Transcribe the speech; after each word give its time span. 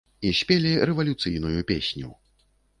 І 0.29 0.31
спелі 0.39 0.71
рэвалюцыйную 0.91 1.61
песню. 1.75 2.13